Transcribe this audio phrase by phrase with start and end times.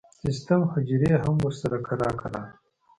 [0.37, 2.47] سټیم حجرې هم ورسره کرار کرار